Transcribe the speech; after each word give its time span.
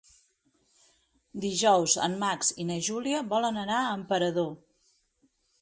Dijous 1.43 1.95
en 2.07 2.17
Max 2.25 2.51
i 2.63 2.67
na 2.71 2.79
Júlia 2.89 3.23
volen 3.35 3.63
anar 3.67 3.79
a 3.83 3.95
Emperador. 4.01 4.53